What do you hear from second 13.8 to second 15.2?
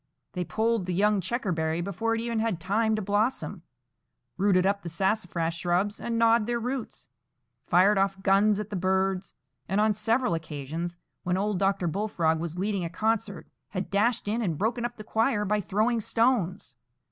dashed in and broken up the